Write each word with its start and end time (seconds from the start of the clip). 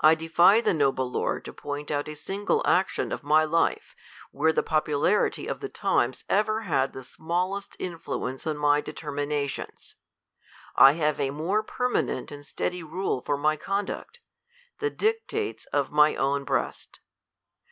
I 0.00 0.14
defy 0.14 0.60
the 0.60 0.72
noble 0.72 1.10
lord 1.10 1.44
to 1.46 1.52
point 1.52 1.90
out 1.90 2.06
a 2.06 2.14
single 2.14 2.62
action 2.64 3.10
of 3.10 3.24
my 3.24 3.42
life, 3.42 3.96
where 4.30 4.52
the 4.52 4.62
popularity 4.62 5.48
of 5.48 5.58
the 5.58 5.68
times 5.68 6.22
ever 6.28 6.60
had 6.60 6.92
the 6.92 7.02
smallest 7.02 7.74
influence 7.80 8.46
on 8.46 8.56
my 8.56 8.80
determinations. 8.80 9.96
I 10.76 10.92
have 10.92 11.18
a 11.18 11.30
more 11.32 11.64
permanent 11.64 12.30
and 12.30 12.46
steady 12.46 12.84
rule 12.84 13.20
for 13.20 13.36
my 13.36 13.56
conduct, 13.56 14.20
the 14.78 14.90
dictates 14.90 15.66
of 15.72 15.90
my 15.90 16.14
own 16.14 16.44
breast. 16.44 17.00